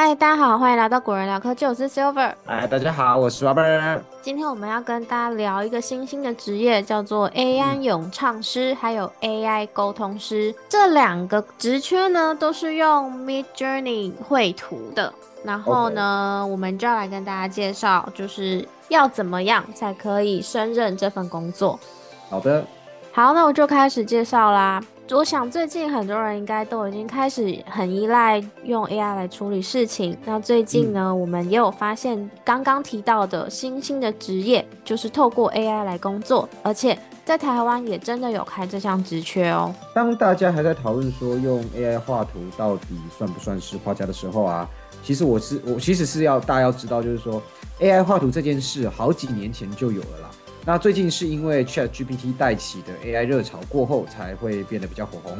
[0.00, 2.32] 嗨，大家好，欢迎来到果仁聊科技，我是 Silver。
[2.46, 4.00] 哎，大家好，我是 Robert。
[4.22, 10.54] 今天我们要跟大家聊一个新兴的职业，叫做 AI 咏唱师，还有 AI 沟通师。
[10.68, 15.12] 这两个职缺呢，都是用 Mid Journey 绘图的。
[15.42, 21.76] 然后呢，我们就要来跟大家介绍，就是要怎么样才可以胜任这份工作。
[22.30, 22.64] 好的，
[23.18, 24.80] 好，那我就开始介绍啦。
[25.10, 30.16] 我想最近很多人应该都已经开始很依赖用 AI 来处理事情。
[30.24, 39.74] 那最近呢，我们也有发现刚刚提到的新兴的职业，就是透过 AI 来工作，而且在台湾也真的有开这项职缺哦。
[39.92, 44.68] 当大家还在讨论说用 AI 画图到底算不算是画家的时候啊，
[45.02, 47.42] 其实我是我其实是要大家要知道，就是说
[47.80, 50.30] AI 画图这件事好几年前就有了啦。
[50.68, 55.38] 那最近是因为 Chat GPT 带起的 AI 热潮过后，才会变得比较火红。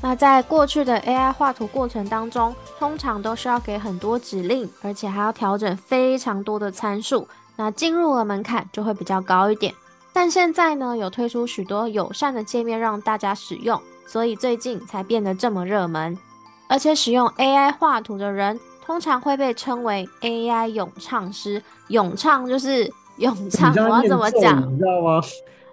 [0.00, 9.74] 那在过去的 AI 画图过程当中，通常都需要给很多指令，而且还要调整非常多的参数，那进入的门槛就会比较高一点。
[10.12, 16.16] 但现在呢，有推出许多友善的界面让大家使用，所以最近才变得这么热门。
[16.68, 21.60] 而且使用 AI 画图的人，通常会被称为 AI 咏唱师。
[21.88, 22.88] 咏唱就是。
[23.22, 24.60] 咏唱，我要怎么讲？
[24.70, 25.20] 你知道吗？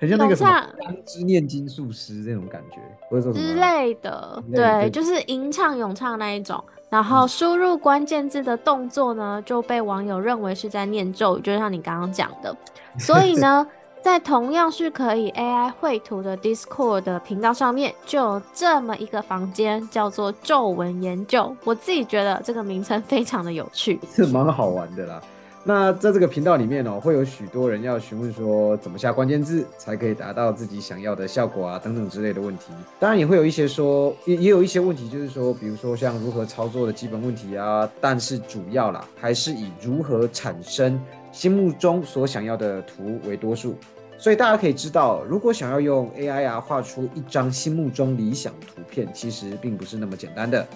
[0.00, 0.64] 很像那个什么
[1.04, 2.78] 之念经术师那种感觉，
[3.10, 4.40] 或者之类的。
[4.54, 6.62] 对，就是吟唱、咏唱那一种。
[6.88, 12.56] 然后输入关键字的动作呢，就被网友认为是在念咒语，就像你刚刚讲的。
[12.96, 13.66] 所以呢，
[14.00, 21.54] 在同样是可以 AI 绘图的 Discord 的频道上面，就有这么一个房间，叫做咒文研究。
[21.64, 25.20] 我自己觉得这个名称非常的有趣，是蛮好玩的啦。
[25.64, 32.72] 那在这个频道里面哦，会有许多人要询问说，怎么下关键字才可以达到自己想要的效果啊，等等之类的问题。
[32.98, 37.86] 当然也会有一些说，也也有一些问题，就是说，比如说像如何操作的基本问题啊。
[38.00, 40.98] 但是主要啦，还是以如何产生
[41.32, 43.74] 心目中所想要的图为多数。
[44.16, 50.66] 所以大家可以知道，如果想要用 AI 啊画出一张心目中理想图片，其实并不是那么简单的。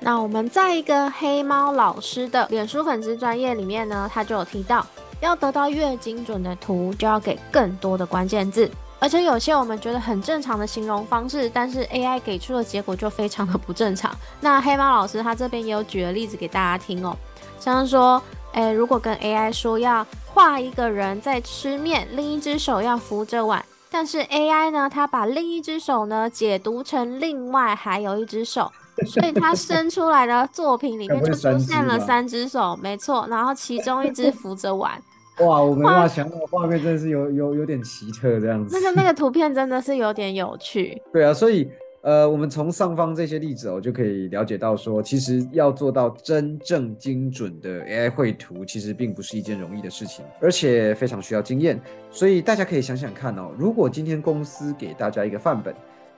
[0.00, 4.86] 那我们在一个黑猫老师的脸书粉丝专业里面呢，他就有提到，
[5.20, 8.70] 要得到越精准的图，就要给更多的关键字，
[9.00, 14.14] 而且有些我们觉得很正常的形容方式，但是 AI 给出的结果就非常的不正常。
[14.40, 17.16] 那黑猫老师他这边也有举了例子给大家听哦，
[17.58, 18.22] 像是说，
[18.52, 28.70] 诶，如果跟 AI 说要画一个人在吃面，另一只手要扶着碗，但是 AI 呢，它把另一只手呢解读成另外还有一只手。
[29.06, 35.00] 所以他生出来的作品里面 就出现了三只手，没错，然后其中一只 扶着碗。
[35.40, 38.76] 哇，我没办法想到画面真的是有有有点奇特这样子。
[38.76, 41.00] 那个那个图片真的是有点有趣。
[41.12, 41.70] 对啊，所以
[42.00, 51.80] 呃，我们从上方这些例子哦，就可以了解到说，其实要做到真正精准的 AI 绘图，其实并不是一件容易的事情，而且非常需要经验。
[52.10, 55.72] 所以大家可以想想看哦，如果今天公司给大家一个范本。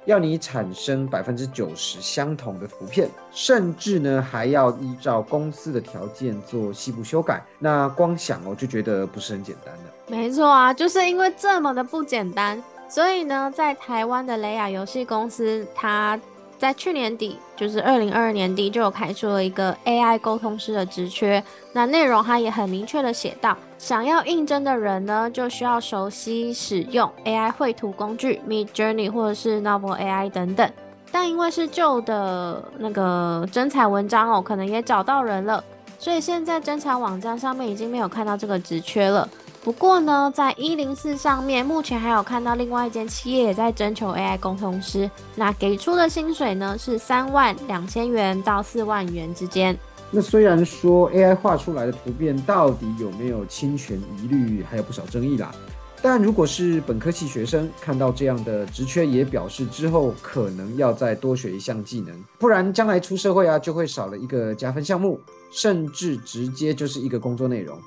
[0.07, 9.93] 要你产生百分之九十相同的图片，甚至呢还要依照公司的条件做细部修改，那光想哦就觉得不是很简单的。
[10.07, 16.19] 没错啊，就是因为这么的不简单，所以呢，在台湾的雷亚游戏公司，它。
[16.61, 21.43] 在去年底，就是二零二二年底，就有开出了一个 AI 沟通师的职缺。
[21.73, 30.71] 那内容它也很明确的写到，想要应征的人呢，就需要熟悉使用 AI 绘图工具 Mid Journey 或者是 Novel AI 等等。
[31.11, 35.65] 但因为是旧的那个征才文章哦，可能也找到人了，
[35.99, 39.27] 所以现在征才网站上面已经没有看到这个职缺了。
[39.63, 49.79] 不过呢，在一零四上面，目前还有看到另外一间企业也在征求 AI 工程师，那给出的薪水呢是三万两千元到四万元之间。
[50.11, 55.55] 那虽然说 AI 画出来的图片到底有没有侵权疑虑，还有不少争议啦。
[56.01, 65.21] 但如果是本科系学生看到这样的职缺，也表示之后可能要再多学一项技能，不然将来出社会啊就会少了一个加分项目，
[65.53, 67.79] 甚至直接就是一个工作内容。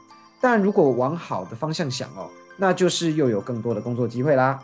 [0.44, 4.60] 但如果往好的方向想哦，那就是又有更多的工作机会啦。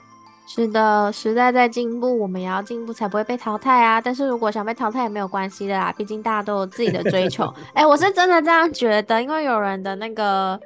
[0.45, 4.01] 是的，时代在进步，我们也要进步，才不会被淘汰啊。
[4.01, 7.45] 但是如果想被淘汰也没有关系的啦，毕竟大家都有自己的追求。
[7.73, 10.59] 哎，我是真的这样觉得，因为有人的那个？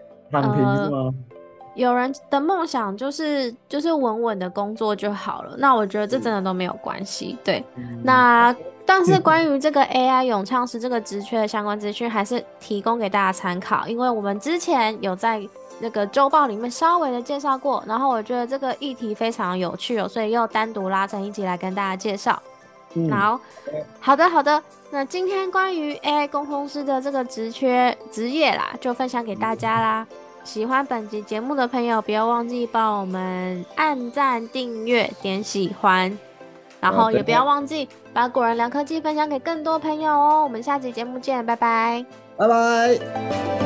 [1.75, 5.56] 有人的梦想就是就是稳稳的工作就好了。
[5.58, 7.38] 那我觉得这真的都没有关系。
[7.44, 7.64] 对，
[8.04, 8.56] 那
[8.86, 15.42] 但是关于这个 AI 咏唱师这个职缺的相关资讯，还是提供给大家参考，因为我们之前有在
[15.80, 22.42] 那个周报里面稍微的介绍过，然后我觉得这个议题非常有趣哦，所以又单独拉成一集来跟大家介绍。
[22.96, 23.40] 嗯好，
[24.00, 24.62] 好的，好的。
[24.92, 30.08] 那今天关于 AI 工程师的这个职缺职业啦，就分享给大家啦。
[30.44, 36.16] 喜欢本集节目的朋友，不要忘记帮我们按赞、订阅、点喜欢，
[36.80, 40.44] 然后也不要忘记把果仁聊科技分享给更多朋友哦。
[40.44, 42.06] 我们下集节目见，拜拜。
[42.38, 43.62] 拜拜。